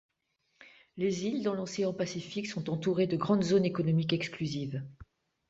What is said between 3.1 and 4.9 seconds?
grandes Zones économiques exclusives.